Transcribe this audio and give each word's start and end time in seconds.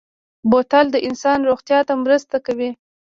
بوتل 0.49 0.85
د 0.91 0.97
انسان 1.07 1.39
روغتیا 1.49 1.79
ته 1.87 1.93
مرسته 2.03 2.37
کوي. 2.45 2.69